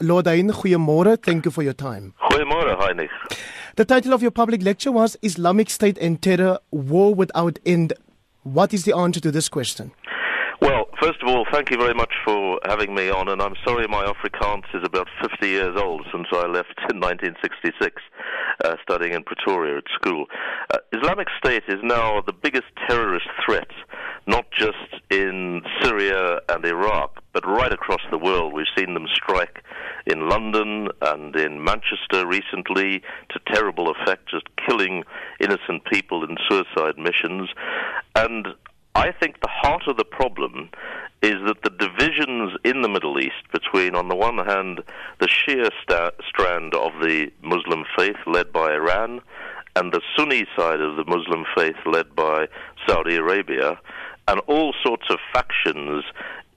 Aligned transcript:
Lord 0.00 0.26
Hain, 0.26 0.48
goeiemôre. 0.50 1.16
Thank 1.22 1.44
you 1.44 1.50
for 1.50 1.62
your 1.62 1.74
time. 1.74 2.14
Goeiemôre, 2.30 2.76
Heinrich. 2.78 3.10
The 3.76 3.84
title 3.84 4.12
of 4.12 4.22
your 4.22 4.30
public 4.30 4.62
lecture 4.62 4.92
was 4.92 5.16
Islamic 5.22 5.70
State 5.70 5.98
and 5.98 6.20
Terror 6.20 6.58
War 6.70 7.14
Without 7.14 7.58
End. 7.64 7.92
What 8.42 8.72
is 8.72 8.84
the 8.84 8.96
answer 8.96 9.20
to 9.20 9.30
this 9.30 9.48
question? 9.48 9.92
Well, 10.60 10.88
first 11.00 11.22
of 11.22 11.28
all, 11.28 11.46
thank 11.50 11.70
you 11.70 11.78
very 11.78 11.94
much 11.94 12.12
for 12.22 12.60
having 12.66 12.94
me 12.94 13.08
on, 13.08 13.28
and 13.28 13.40
I'm 13.40 13.54
sorry 13.64 13.86
my 13.88 14.04
Afrikaans 14.04 14.64
is 14.74 14.82
about 14.84 15.08
50 15.22 15.48
years 15.48 15.74
old 15.80 16.06
since 16.12 16.26
I 16.32 16.46
left 16.46 16.76
in 16.92 17.00
1966, 17.00 18.02
uh, 18.64 18.76
studying 18.82 19.14
in 19.14 19.22
Pretoria 19.24 19.78
at 19.78 19.84
school. 19.94 20.26
Uh, 20.70 20.78
Islamic 20.92 21.28
State 21.38 21.62
is 21.68 21.80
now 21.82 22.20
the 22.26 22.34
biggest 22.34 22.66
terrorist 22.86 23.28
threat, 23.46 23.68
not 24.30 24.46
just 24.52 25.02
in 25.10 25.60
Syria 25.82 26.38
and 26.48 26.64
Iraq, 26.64 27.20
but 27.32 27.44
right 27.46 27.72
across 27.72 28.00
the 28.10 28.18
world. 28.18 28.52
We've 28.52 28.66
seen 28.78 28.94
them 28.94 29.06
strike 29.12 29.64
in 30.06 30.28
London 30.28 30.88
and 31.02 31.34
in 31.34 31.64
Manchester 31.64 32.26
recently 32.26 33.02
to 33.30 33.40
terrible 33.52 33.90
effect, 33.90 34.30
just 34.30 34.46
killing 34.66 35.02
innocent 35.40 35.84
people 35.90 36.22
in 36.22 36.36
suicide 36.48 36.96
missions. 36.96 37.50
And 38.14 38.46
I 38.94 39.10
think 39.10 39.40
the 39.40 39.50
heart 39.50 39.82
of 39.88 39.96
the 39.96 40.04
problem 40.04 40.70
is 41.22 41.34
that 41.46 41.62
the 41.64 41.70
divisions 41.70 42.52
in 42.64 42.82
the 42.82 42.88
Middle 42.88 43.18
East 43.18 43.42
between, 43.52 43.96
on 43.96 44.08
the 44.08 44.16
one 44.16 44.38
hand, 44.38 44.80
the 45.18 45.26
Shia 45.26 45.70
sta- 45.82 46.12
strand 46.28 46.74
of 46.74 46.92
the 47.02 47.30
Muslim 47.42 47.84
faith 47.96 48.16
led 48.26 48.52
by 48.52 48.74
Iran 48.74 49.20
and 49.76 49.92
the 49.92 50.00
Sunni 50.16 50.46
side 50.56 50.80
of 50.80 50.96
the 50.96 51.04
Muslim 51.04 51.44
faith 51.56 51.76
led 51.86 52.14
by 52.14 52.46
Saudi 52.86 53.16
Arabia, 53.16 53.78
and 54.30 54.40
all 54.46 54.72
sorts 54.84 55.06
of 55.10 55.18
factions 55.32 56.04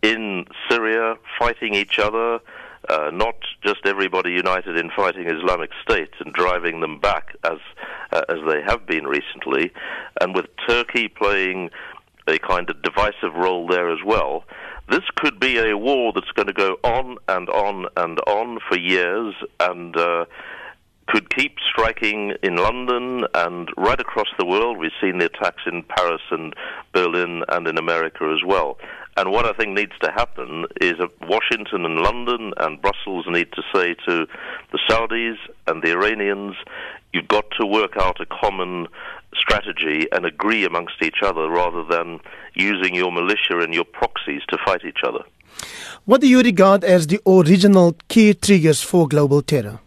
in 0.03 0.45
Syria 0.69 1.15
fighting 1.39 1.73
each 1.73 1.97
other, 1.97 2.39
uh, 2.87 3.09
not 3.11 3.35
just 3.65 3.79
everybody 3.85 4.31
united 4.31 4.77
in 4.77 4.91
fighting 4.95 5.27
Islamic 5.27 5.71
State 5.81 6.11
and 6.19 6.31
driving 6.33 6.81
them 6.81 6.99
back 6.99 7.35
as 7.43 7.57
uh, 8.11 8.21
as 8.29 8.37
they 8.47 8.61
have 8.61 8.85
been 8.85 9.07
recently, 9.07 9.71
and 10.21 10.35
with 10.35 10.45
Turkey 10.67 11.07
playing 11.07 11.71
a 12.27 12.37
kind 12.37 12.69
of 12.69 12.79
divisive 12.83 13.33
role 13.33 13.67
there 13.67 13.91
as 13.91 13.99
well. 14.05 14.43
This 14.89 15.03
could 15.15 15.39
be 15.39 15.57
a 15.57 15.75
war 15.75 16.11
that's 16.13 16.31
going 16.35 16.47
to 16.47 16.53
go 16.53 16.77
on 16.83 17.17
and 17.27 17.49
on 17.49 17.87
and 17.97 18.19
on 18.27 18.59
for 18.69 18.77
years 18.77 19.33
and 19.59 19.97
uh, 19.97 20.25
could 21.13 21.29
keep 21.29 21.57
striking 21.71 22.33
in 22.41 22.55
London 22.55 23.23
and 23.35 23.69
right 23.77 23.99
across 23.99 24.29
the 24.39 24.45
world. 24.45 24.79
We've 24.79 24.99
seen 24.99 25.19
the 25.19 25.25
attacks 25.25 25.61
in 25.67 25.83
Paris 25.83 26.23
and 26.31 26.55
Berlin 26.91 27.43
and 27.49 27.67
in 27.67 27.77
America 27.77 28.33
as 28.35 28.43
well. 28.43 28.79
And 29.15 29.31
what 29.31 29.45
I 29.45 29.53
think 29.53 29.77
needs 29.77 29.91
to 30.01 30.11
happen 30.11 30.65
is 30.81 30.93
that 30.97 31.11
Washington 31.21 31.85
and 31.85 31.99
London 31.99 32.53
and 32.57 32.81
Brussels 32.81 33.27
need 33.29 33.51
to 33.51 33.61
say 33.71 33.93
to 34.07 34.25
the 34.71 34.79
Saudis 34.89 35.37
and 35.67 35.83
the 35.83 35.91
Iranians, 35.91 36.55
you've 37.13 37.27
got 37.27 37.45
to 37.59 37.67
work 37.67 37.95
out 37.95 38.19
a 38.19 38.25
common 38.25 38.87
strategy 39.35 40.07
and 40.11 40.25
agree 40.25 40.65
amongst 40.65 40.95
each 41.03 41.21
other 41.21 41.47
rather 41.47 41.83
than 41.83 42.21
using 42.55 42.95
your 42.95 43.11
militia 43.11 43.59
and 43.59 43.71
your 43.71 43.85
proxies 43.85 44.41
to 44.49 44.57
fight 44.65 44.81
each 44.83 45.03
other. 45.05 45.23
What 46.05 46.21
do 46.21 46.27
you 46.27 46.41
regard 46.41 46.83
as 46.83 47.05
the 47.05 47.21
original 47.27 47.95
key 48.07 48.33
triggers 48.33 48.81
for 48.81 49.07
global 49.07 49.43
terror? 49.43 49.79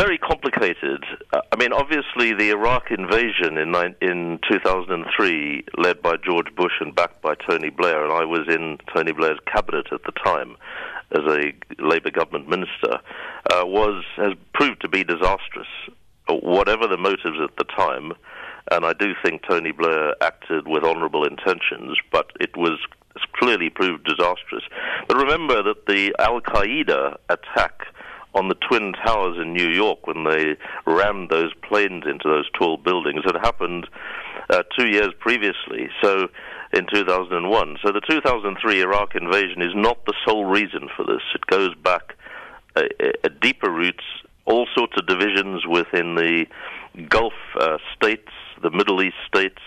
Very 0.00 0.16
complicated. 0.16 1.04
Uh, 1.30 1.42
I 1.52 1.56
mean, 1.56 1.74
obviously, 1.74 2.32
the 2.32 2.48
Iraq 2.48 2.90
invasion 2.90 3.58
in 3.58 3.74
in 4.00 4.38
2003, 4.50 5.64
led 5.76 6.00
by 6.00 6.14
George 6.24 6.46
Bush 6.56 6.72
and 6.80 6.94
backed 6.94 7.20
by 7.20 7.34
Tony 7.34 7.68
Blair, 7.68 8.02
and 8.02 8.10
I 8.10 8.24
was 8.24 8.48
in 8.48 8.78
Tony 8.94 9.12
Blair's 9.12 9.38
cabinet 9.44 9.88
at 9.92 10.04
the 10.04 10.12
time 10.12 10.56
as 11.12 11.24
a 11.28 11.52
Labour 11.78 12.10
government 12.10 12.48
minister, 12.48 12.98
uh, 13.52 13.66
was 13.66 14.02
has 14.16 14.32
proved 14.54 14.80
to 14.80 14.88
be 14.88 15.04
disastrous 15.04 15.68
whatever 16.28 16.86
the 16.86 16.96
motives 16.96 17.38
at 17.42 17.54
the 17.58 17.64
time, 17.64 18.14
and 18.70 18.86
I 18.86 18.94
do 18.94 19.12
think 19.22 19.42
Tony 19.46 19.72
Blair 19.72 20.14
acted 20.22 20.66
with 20.66 20.82
honourable 20.82 21.26
intentions, 21.26 21.98
but 22.10 22.30
it 22.40 22.56
was 22.56 22.78
clearly 23.34 23.68
proved 23.68 24.04
disastrous. 24.04 24.64
But 25.08 25.18
remember 25.18 25.62
that 25.62 25.84
the 25.86 26.14
Al 26.18 26.40
Qaeda 26.40 27.16
attack 27.28 27.82
on 28.34 28.48
the 28.48 28.54
Twin 28.68 28.92
Towers 29.04 29.38
in 29.40 29.52
New 29.52 29.68
York 29.68 30.06
when 30.06 30.24
they 30.24 30.56
rammed 30.86 31.30
those 31.30 31.52
planes 31.68 32.04
into 32.06 32.28
those 32.28 32.48
tall 32.58 32.76
buildings 32.76 33.22
had 33.24 33.36
happened 33.36 33.86
uh, 34.50 34.62
two 34.78 34.88
years 34.88 35.10
previously, 35.18 35.88
so 36.02 36.28
in 36.72 36.86
2001. 36.92 37.78
So 37.84 37.92
the 37.92 38.00
2003 38.08 38.80
Iraq 38.80 39.14
invasion 39.14 39.62
is 39.62 39.72
not 39.74 40.04
the 40.06 40.14
sole 40.26 40.44
reason 40.44 40.88
for 40.96 41.04
this. 41.04 41.22
It 41.34 41.46
goes 41.46 41.74
back 41.74 42.14
a, 42.76 42.88
a 43.24 43.28
deeper 43.28 43.70
roots 43.70 44.04
all 44.46 44.66
sorts 44.76 44.94
of 44.96 45.06
divisions 45.06 45.64
within 45.66 46.16
the 46.16 46.46
Gulf 47.08 47.34
uh, 47.58 47.78
states, 47.94 48.30
the 48.62 48.70
Middle 48.70 49.02
East 49.02 49.16
states, 49.26 49.60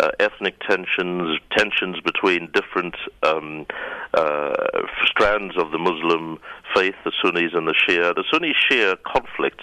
uh, 0.00 0.10
ethnic 0.18 0.58
tensions, 0.60 1.38
tensions 1.56 2.00
between 2.00 2.50
different 2.52 2.96
um, 3.22 3.66
uh, 4.14 4.63
strands 5.06 5.56
of 5.56 5.70
the 5.70 5.78
Muslim 5.78 6.38
faith, 6.74 6.94
the 7.04 7.12
Sunnis 7.22 7.52
and 7.54 7.66
the 7.66 7.74
Shia. 7.74 8.14
The 8.14 8.24
Sunni-Shia 8.30 8.96
conflict 9.04 9.62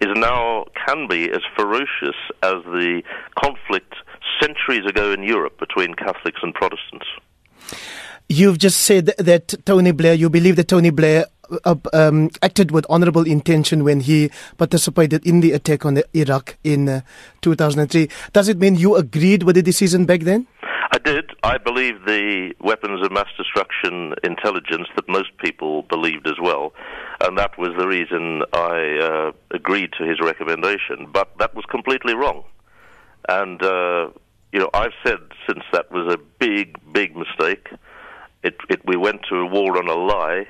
is 0.00 0.08
now 0.14 0.66
can 0.86 1.08
be 1.08 1.30
as 1.30 1.40
ferocious 1.56 2.16
as 2.42 2.62
the 2.64 3.02
conflict 3.42 3.94
centuries 4.40 4.86
ago 4.88 5.12
in 5.12 5.22
Europe 5.22 5.58
between 5.58 5.94
Catholics 5.94 6.40
and 6.42 6.54
Protestants. 6.54 7.06
You've 8.28 8.58
just 8.58 8.80
said 8.80 9.06
that 9.18 9.54
Tony 9.66 9.92
Blair, 9.92 10.14
you 10.14 10.30
believe 10.30 10.56
that 10.56 10.68
Tony 10.68 10.90
Blair 10.90 11.26
uh, 11.64 11.74
um, 11.92 12.30
acted 12.40 12.70
with 12.70 12.86
honorable 12.88 13.26
intention 13.26 13.84
when 13.84 14.00
he 14.00 14.30
participated 14.56 15.26
in 15.26 15.40
the 15.40 15.52
attack 15.52 15.84
on 15.84 16.02
Iraq 16.14 16.56
in 16.64 16.88
uh, 16.88 17.00
2003. 17.42 18.08
Does 18.32 18.48
it 18.48 18.58
mean 18.58 18.76
you 18.76 18.96
agreed 18.96 19.42
with 19.42 19.56
the 19.56 19.62
decision 19.62 20.06
back 20.06 20.20
then? 20.20 20.46
I 20.92 20.98
did. 20.98 21.30
I 21.42 21.56
believe 21.56 22.04
the 22.04 22.52
weapons 22.60 23.02
of 23.02 23.10
mass 23.10 23.28
destruction 23.38 24.14
intelligence 24.22 24.88
that 24.94 25.08
most 25.08 25.30
people 25.38 25.84
believed 25.84 26.26
as 26.26 26.38
well, 26.40 26.74
and 27.22 27.38
that 27.38 27.56
was 27.56 27.70
the 27.78 27.88
reason 27.88 28.42
I 28.52 28.98
uh, 29.00 29.32
agreed 29.52 29.94
to 29.98 30.04
his 30.04 30.20
recommendation. 30.20 31.08
But 31.10 31.30
that 31.38 31.54
was 31.54 31.64
completely 31.70 32.14
wrong, 32.14 32.44
and 33.26 33.62
uh, 33.62 34.10
you 34.52 34.60
know 34.60 34.68
I've 34.74 34.92
said 35.02 35.20
since 35.48 35.64
that 35.72 35.90
was 35.90 36.12
a 36.12 36.18
big, 36.38 36.76
big 36.92 37.16
mistake. 37.16 37.68
It, 38.42 38.56
it, 38.68 38.82
we 38.84 38.96
went 38.96 39.22
to 39.30 39.36
a 39.36 39.46
war 39.46 39.78
on 39.78 39.88
a 39.88 39.94
lie, 39.94 40.46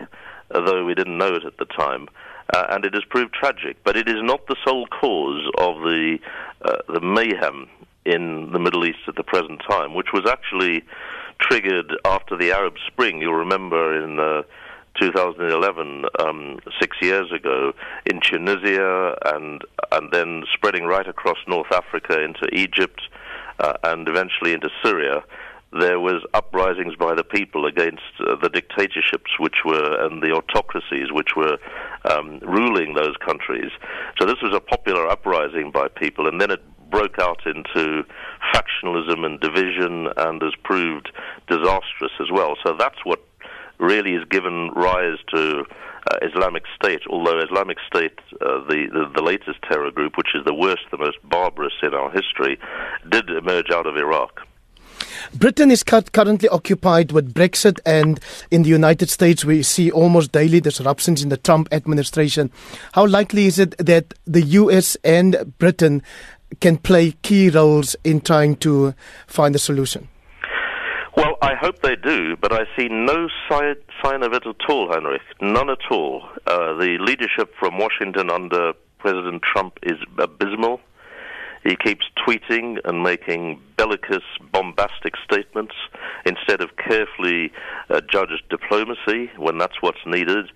though 0.52 0.84
we 0.84 0.94
didn't 0.94 1.18
know 1.18 1.34
it 1.34 1.44
at 1.44 1.58
the 1.58 1.66
time. 1.66 2.08
Uh, 2.52 2.66
and 2.70 2.84
it 2.84 2.94
has 2.94 3.04
proved 3.08 3.32
tragic. 3.32 3.76
But 3.84 3.96
it 3.96 4.08
is 4.08 4.18
not 4.20 4.46
the 4.48 4.56
sole 4.66 4.86
cause 4.88 5.48
of 5.58 5.76
the 5.82 6.18
uh, 6.62 6.78
the 6.92 7.00
mayhem 7.00 7.68
in 8.04 8.50
the 8.52 8.58
Middle 8.58 8.84
East 8.84 8.98
at 9.08 9.16
the 9.16 9.22
present 9.22 9.62
time, 9.68 9.94
which 9.94 10.08
was 10.12 10.28
actually 10.28 10.84
triggered 11.40 11.92
after 12.04 12.36
the 12.36 12.52
Arab 12.52 12.74
Spring. 12.86 13.20
You'll 13.20 13.34
remember 13.34 14.02
in 14.02 14.18
uh, 14.18 14.42
2011, 15.00 16.04
um, 16.20 16.58
six 16.80 16.96
years 17.00 17.30
ago, 17.32 17.72
in 18.06 18.20
Tunisia, 18.20 19.16
and 19.26 19.62
and 19.90 20.12
then 20.12 20.44
spreading 20.54 20.84
right 20.84 21.06
across 21.06 21.38
North 21.46 21.72
Africa 21.72 22.20
into 22.22 22.46
Egypt, 22.52 23.00
uh, 23.58 23.74
and 23.84 24.08
eventually 24.08 24.52
into 24.52 24.68
Syria 24.84 25.22
there 25.72 25.98
was 25.98 26.22
uprisings 26.34 26.94
by 26.96 27.14
the 27.14 27.24
people 27.24 27.64
against 27.64 28.02
uh, 28.20 28.36
the 28.42 28.50
dictatorships 28.50 29.38
which 29.38 29.64
were 29.64 30.04
and 30.04 30.22
the 30.22 30.30
autocracies 30.30 31.10
which 31.10 31.34
were 31.34 31.56
um, 32.10 32.38
ruling 32.42 32.94
those 32.94 33.16
countries. 33.24 33.70
So 34.18 34.26
this 34.26 34.36
was 34.42 34.54
a 34.54 34.60
popular 34.60 35.08
uprising 35.08 35.70
by 35.70 35.88
people, 35.88 36.28
and 36.28 36.40
then 36.40 36.50
it 36.50 36.62
broke 36.92 37.18
out 37.18 37.40
into 37.46 38.04
factionalism 38.54 39.26
and 39.26 39.40
division, 39.40 40.06
and 40.16 40.40
has 40.42 40.54
proved 40.62 41.10
disastrous 41.48 42.12
as 42.20 42.30
well. 42.30 42.54
So 42.64 42.76
that's 42.78 43.04
what 43.04 43.20
really 43.78 44.12
has 44.12 44.24
given 44.28 44.70
rise 44.76 45.18
to 45.34 45.64
uh, 46.10 46.16
Islamic 46.22 46.64
State, 46.76 47.02
although 47.08 47.40
Islamic 47.40 47.78
State, 47.86 48.18
uh, 48.40 48.62
the, 48.68 48.86
the, 48.92 49.12
the 49.16 49.22
latest 49.22 49.58
terror 49.68 49.90
group, 49.90 50.16
which 50.16 50.34
is 50.34 50.44
the 50.44 50.54
worst, 50.54 50.82
the 50.90 50.98
most 50.98 51.18
barbarous 51.24 51.74
in 51.82 51.94
our 51.94 52.10
history, 52.10 52.58
did 53.08 53.28
emerge 53.30 53.70
out 53.70 53.86
of 53.86 53.96
Iraq. 53.96 54.42
Britain 55.34 55.70
is 55.70 55.82
currently 55.82 56.48
occupied 56.48 57.12
with 57.12 57.34
Brexit, 57.34 57.80
and 57.84 58.20
in 58.50 58.62
the 58.62 58.68
United 58.68 59.10
States, 59.10 59.44
we 59.44 59.62
see 59.62 59.90
almost 59.90 60.32
daily 60.32 60.60
disruptions 60.60 61.22
in 61.22 61.28
the 61.28 61.36
Trump 61.36 61.68
administration. 61.72 62.50
How 62.92 63.06
likely 63.06 63.46
is 63.46 63.58
it 63.58 63.76
that 63.78 64.14
the 64.26 64.42
US 64.42 64.96
and 65.04 65.54
Britain 65.58 66.02
can 66.60 66.76
play 66.76 67.12
key 67.22 67.50
roles 67.50 67.96
in 68.04 68.20
trying 68.20 68.56
to 68.56 68.94
find 69.26 69.54
a 69.54 69.58
solution? 69.58 70.08
Well, 71.16 71.36
I 71.42 71.54
hope 71.54 71.82
they 71.82 71.96
do, 71.96 72.36
but 72.36 72.52
I 72.52 72.64
see 72.76 72.88
no 72.88 73.28
sign, 73.48 73.74
sign 74.02 74.22
of 74.22 74.32
it 74.32 74.46
at 74.46 74.70
all, 74.70 74.90
Henrik. 74.92 75.20
None 75.42 75.68
at 75.68 75.90
all. 75.90 76.24
Uh, 76.46 76.74
the 76.74 76.96
leadership 77.00 77.52
from 77.58 77.76
Washington 77.76 78.30
under 78.30 78.72
President 78.98 79.42
Trump 79.42 79.78
is 79.82 79.98
abysmal. 80.18 80.80
He 81.64 81.76
keeps 81.76 82.06
tweeting 82.26 82.78
and 82.84 83.02
making 83.02 83.60
bellicose, 83.76 84.22
bombastic 84.52 85.14
statements 85.22 85.74
instead 86.24 86.60
of 86.60 86.76
carefully 86.76 87.52
uh, 87.90 88.00
judged 88.10 88.42
diplomacy 88.48 89.30
when 89.36 89.58
that's 89.58 89.80
what's 89.80 90.04
needed. 90.06 90.50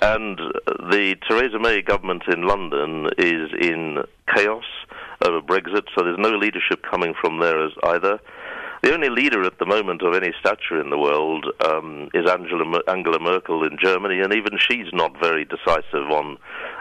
And 0.00 0.38
the 0.66 1.16
Theresa 1.28 1.60
May 1.60 1.80
government 1.80 2.24
in 2.26 2.42
London 2.42 3.08
is 3.18 3.50
in 3.60 4.02
chaos 4.34 4.64
there's 6.04 6.18
no 6.18 6.36
leadership 6.36 6.82
coming 6.88 7.14
from 7.20 7.38
there 7.38 7.68
either. 7.84 8.20
The 8.82 8.92
only 8.92 9.10
leader 9.10 9.44
at 9.44 9.60
the 9.60 9.66
moment 9.66 10.02
of 10.02 10.12
any 10.12 10.32
stature 10.40 10.80
in 10.80 10.90
the 10.90 10.98
world 10.98 11.46
um, 11.64 12.08
is 12.14 12.28
Angela, 12.28 12.80
Angela 12.88 13.20
Merkel 13.20 13.62
in 13.62 13.78
Germany, 13.80 14.20
and 14.20 14.34
even 14.34 14.58
she's 14.58 14.92
not 14.92 15.12
very 15.20 15.44
decisive 15.44 16.10
on 16.10 16.36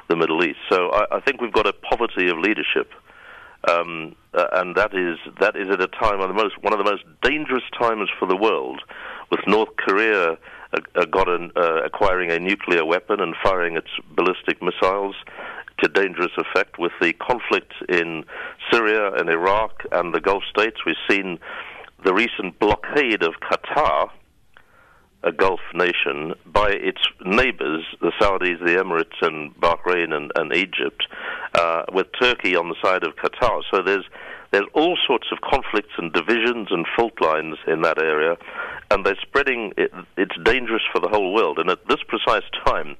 the 0.09 0.15
Middle 0.15 0.43
East. 0.43 0.57
So 0.67 0.89
I, 0.89 1.17
I 1.17 1.19
think 1.21 1.41
we've 1.41 1.53
got 1.53 1.67
a 1.67 1.73
poverty 1.73 2.27
of 2.29 2.39
leadership. 2.39 2.91
Um, 3.69 4.15
uh, 4.33 4.47
and 4.53 4.75
that 4.75 4.95
is 4.95 5.19
that 5.39 5.55
is 5.55 5.69
at 5.69 5.79
a 5.79 5.87
time 5.87 6.19
of 6.19 6.33
most 6.33 6.55
one 6.63 6.73
of 6.73 6.79
the 6.79 6.89
most 6.89 7.03
dangerous 7.21 7.63
times 7.79 8.09
for 8.17 8.27
the 8.27 8.35
world, 8.35 8.81
with 9.29 9.41
North 9.45 9.69
Korea 9.77 10.31
uh, 10.31 10.79
uh 10.95 11.05
got 11.05 11.29
an, 11.29 11.51
uh, 11.55 11.83
acquiring 11.83 12.31
a 12.31 12.39
nuclear 12.39 12.83
weapon 12.83 13.19
and 13.19 13.35
firing 13.43 13.77
its 13.77 13.89
ballistic 14.15 14.63
missiles 14.63 15.15
to 15.81 15.89
dangerous 15.89 16.31
effect, 16.37 16.77
with 16.79 16.91
the 17.01 17.13
conflict 17.13 17.73
in 17.89 18.23
Syria 18.71 19.13
and 19.13 19.29
Iraq 19.29 19.83
and 19.91 20.13
the 20.13 20.21
Gulf 20.21 20.43
states. 20.49 20.77
We've 20.85 20.95
seen 21.09 21.39
the 22.03 22.13
recent 22.13 22.59
blockade 22.59 23.23
of 23.23 23.33
Qatar, 23.41 24.09
a 25.23 25.31
Gulf 25.31 25.59
nation, 25.73 26.33
by 26.45 26.69
its 26.69 27.01
neighbors, 27.23 27.83
the 28.01 28.11
Saudis, 28.19 28.59
the 28.59 28.81
Emirates, 28.83 29.19
and 29.21 29.55
Bahrain 29.55 30.13
and, 30.13 30.31
and 30.35 30.53
Egypt, 30.53 31.05
uh, 31.53 31.83
with 31.93 32.07
Turkey 32.19 32.55
on 32.55 32.69
the 32.69 32.75
side 32.83 33.03
of 33.03 33.15
Qatar. 33.15 33.61
So 33.71 33.81
there's 33.83 34.05
there's 34.51 34.67
all 34.73 34.97
sorts 35.07 35.27
of 35.31 35.39
conflicts 35.39 35.93
and 35.97 36.11
divisions 36.11 36.67
and 36.71 36.85
fault 36.95 37.13
lines 37.21 37.55
in 37.67 37.83
that 37.83 38.01
area, 38.01 38.35
and 38.89 39.05
they're 39.05 39.15
spreading. 39.21 39.71
It, 39.77 39.93
it's 40.17 40.35
dangerous 40.43 40.81
for 40.91 40.99
the 40.99 41.07
whole 41.07 41.33
world. 41.33 41.57
And 41.57 41.69
at 41.69 41.87
this 41.87 41.99
precise 42.05 42.43
time, 42.65 42.97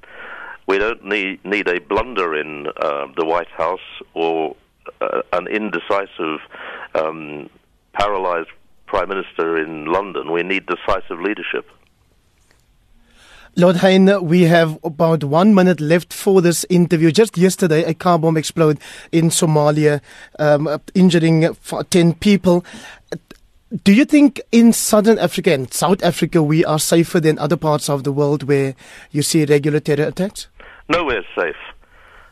need 1.04 1.44
need 1.44 1.68
a 1.68 1.80
blunder 1.80 2.34
in 2.34 2.66
uh, 2.76 3.06
the 3.16 3.24
White 3.24 3.48
House 3.48 3.80
or 4.14 4.56
uh, 5.00 5.22
an 5.32 5.46
indecisive, 5.46 6.40
um, 6.94 7.48
paralyzed 7.92 8.50
Prime 8.86 9.08
Minister 9.08 9.58
in 9.58 9.86
London. 9.86 10.32
We 10.32 10.42
need 10.42 10.66
decisive 10.66 11.20
leadership. 11.20 11.68
Lord 13.54 13.76
Hain, 13.76 14.08
we 14.26 14.42
have 14.44 14.78
about 14.82 15.24
one 15.24 15.54
minute 15.54 15.78
left 15.78 16.14
for 16.14 16.40
this 16.40 16.64
interview. 16.70 17.10
Just 17.10 17.36
yesterday, 17.36 17.84
a 17.84 17.92
car 17.92 18.18
bomb 18.18 18.38
exploded 18.38 18.80
in 19.12 19.28
Somalia, 19.28 20.00
um, 20.38 20.80
injuring 20.94 21.54
10 21.90 22.14
people. 22.14 22.64
Do 23.84 23.92
you 23.92 24.06
think 24.06 24.40
in 24.52 24.72
Southern 24.72 25.18
Africa 25.18 25.52
and 25.52 25.72
South 25.72 26.02
Africa 26.02 26.42
we 26.42 26.64
are 26.64 26.78
safer 26.78 27.20
than 27.20 27.38
other 27.38 27.58
parts 27.58 27.90
of 27.90 28.04
the 28.04 28.12
world 28.12 28.42
where 28.42 28.74
you 29.10 29.22
see 29.22 29.44
regular 29.44 29.80
terror 29.80 30.04
attacks? 30.04 30.48
Nowhere 30.88 31.24
safe. 31.38 31.56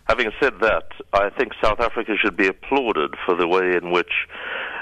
Having 0.09 0.33
said 0.43 0.55
that, 0.61 0.91
I 1.13 1.31
think 1.31 1.53
South 1.63 1.79
Africa 1.79 2.15
should 2.21 2.37
be 2.37 2.49
applauded 2.49 3.15
for 3.25 3.37
the 3.37 3.47
way 3.47 3.77
in 3.77 3.93
which 3.93 4.27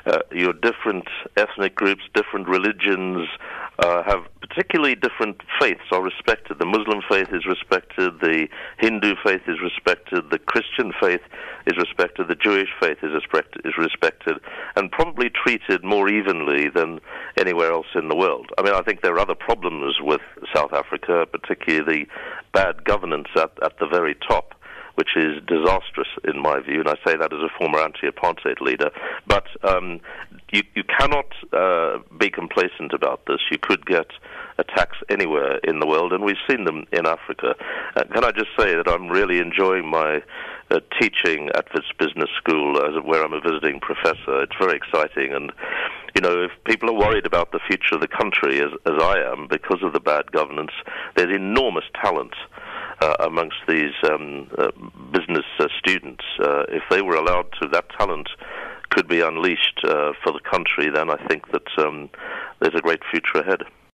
uh, 0.07 0.21
your 0.33 0.55
different 0.55 1.07
ethnic 1.37 1.75
groups, 1.75 2.03
different 2.15 2.49
religions, 2.49 3.29
uh, 3.79 4.03
have 4.05 4.25
particularly 4.41 4.95
different 4.95 5.41
faiths 5.61 5.85
are 5.93 6.03
respected. 6.03 6.59
The 6.59 6.67
Muslim 6.67 7.01
faith 7.09 7.29
is 7.33 7.47
respected, 7.47 8.21
the 8.21 8.49
Hindu 8.79 9.15
faith 9.25 9.43
is 9.47 9.59
respected, 9.63 10.31
the 10.31 10.39
Christian 10.39 10.93
faith 11.01 11.21
is 11.67 11.77
respected, 11.77 12.29
the 12.29 12.35
Jewish 12.35 12.69
faith 12.81 12.99
is, 13.03 13.13
respect- 13.13 13.57
is 13.65 13.75
respected, 13.79 14.39
and 14.77 14.91
probably 14.91 15.31
treated 15.31 15.85
more 15.85 16.09
evenly 16.09 16.69
than 16.69 17.01
anywhere 17.37 17.71
else 17.71 17.87
in 17.95 18.09
the 18.09 18.17
world. 18.17 18.51
I 18.59 18.63
mean, 18.63 18.75
I 18.75 18.83
think 18.83 19.03
there 19.03 19.15
are 19.15 19.21
other 19.21 19.37
problems 19.37 19.97
with 20.01 20.23
South 20.55 20.73
Africa, 20.73 21.27
particularly 21.31 22.05
the 22.05 22.07
bad 22.53 22.85
governance 22.85 23.29
at, 23.37 23.53
at 23.63 23.79
the 23.79 23.87
very 23.87 24.17
top 24.29 24.55
which 24.99 25.15
is 25.15 25.41
disastrous 25.47 26.09
in 26.25 26.43
my 26.43 26.59
view, 26.59 26.81
and 26.81 26.89
I 26.89 26.97
say 27.07 27.17
that 27.17 27.33
as 27.33 27.39
a 27.39 27.49
former 27.57 27.79
anti-apartheid 27.79 28.61
leader. 28.61 28.91
But 29.29 29.47
um, 29.63 30.01
you, 30.51 30.63
you 30.75 30.85
cannot 30.85 31.27
uh, 31.53 31.99
be 32.19 32.31
complacent 32.31 32.93
about 32.93 33.27
this. 33.27 33.41
You 33.51 33.59
could 33.59 33.85
get 33.87 34.07
attacks 34.59 34.99
anywhere 35.09 35.59
in 35.59 35.79
the 35.79 35.87
world, 35.87 36.13
and 36.13 36.25
we've 36.25 36.37
seen 36.49 36.65
them 36.65 36.85
in 36.93 37.07
Africa. 37.07 37.55
Uh, 37.97 38.05
can 38.13 38.25
I 38.25 38.33
just 38.33 38.51
say 38.59 38.75
that 38.75 38.89
I'm 38.89 39.09
really 39.09 39.39
enjoying 39.39 39.89
my 39.89 40.23
uh, 40.71 40.81
teaching 41.01 41.49
at 41.55 41.73
Wits 41.73 41.87
Business 41.99 42.29
School, 42.37 42.79
as 42.85 43.03
where 43.05 43.25
I'm 43.25 43.33
a 43.33 43.41
visiting 43.41 43.81
professor. 43.81 44.43
It's 44.43 44.57
very 44.61 44.77
exciting, 44.77 45.33
and 45.33 45.53
you 46.15 46.21
know, 46.21 46.45
if 46.45 46.51
people 46.65 46.91
are 46.91 46.99
worried 46.99 47.27
about 47.27 47.53
the 47.53 47.61
future 47.67 47.95
of 47.95 48.01
the 48.01 48.09
country, 48.09 48.61
as, 48.61 48.71
as 48.87 49.01
I 49.01 49.19
am, 49.33 49.47
because 49.49 49.83
of 49.83 49.93
the 49.93 50.01
bad 50.01 50.33
governance, 50.33 50.73
there's 51.15 51.35
enormous 51.35 51.85
talent 52.03 52.35
uh, 53.01 53.15
amongst 53.21 53.59
these 53.69 53.95
um, 54.11 54.51
uh, 54.59 54.71
business 55.13 55.45
uh, 55.61 55.69
students. 55.79 56.25
Uh, 56.41 56.65
if 56.69 56.83
they 56.91 57.03
were 57.03 57.15
allowed 57.15 57.47
to, 57.61 57.69
that 57.69 57.87
talent 57.99 58.29
could 58.91 59.09
be 59.09 59.21
unleashed 59.21 59.81
uh, 59.85 60.13
for 60.23 60.33
the 60.33 60.41
country, 60.41 60.91
then 60.91 61.11
I 61.11 61.17
think 61.29 61.51
that 61.53 61.69
um, 61.79 62.11
there's 62.61 62.75
a 62.75 62.81
great 62.81 63.03
future 63.11 63.39
ahead. 63.39 63.63